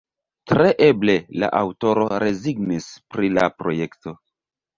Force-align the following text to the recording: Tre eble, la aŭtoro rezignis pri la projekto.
Tre 0.51 0.69
eble, 0.85 1.15
la 1.43 1.49
aŭtoro 1.59 2.07
rezignis 2.25 2.89
pri 3.15 3.31
la 3.37 3.45
projekto. 3.61 4.17